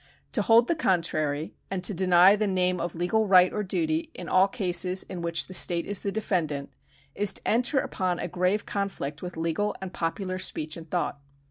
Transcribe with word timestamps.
To 0.31 0.41
hold 0.41 0.67
the 0.67 0.73
con 0.73 1.03
trary, 1.03 1.51
and 1.69 1.83
to 1.83 1.93
deny 1.93 2.35
the 2.35 2.47
name 2.47 2.81
of 2.81 2.95
legal 2.95 3.27
right 3.27 3.53
or 3.53 3.61
duty 3.61 4.09
in 4.15 4.27
all 4.27 4.47
cases 4.47 5.03
in 5.03 5.21
which 5.21 5.45
the 5.45 5.53
state 5.53 5.85
is 5.85 6.01
the 6.01 6.11
defendant, 6.11 6.71
is 7.13 7.33
to 7.33 7.47
enter 7.47 7.77
upon 7.77 8.17
a 8.17 8.27
grave 8.27 8.65
conflict 8.65 9.21
with 9.21 9.37
legal 9.37 9.75
and 9.79 9.93
popular 9.93 10.39
speech 10.39 10.75
and 10.75 10.89
thought. 10.89 11.19